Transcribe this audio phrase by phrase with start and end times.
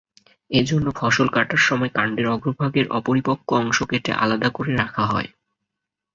[0.51, 5.29] এজন্য ফসল কাটার সময় কান্ডের অগ্রভাগের অপরিপক্ক অংশ কেটে আলাদা করে রাখা হয়।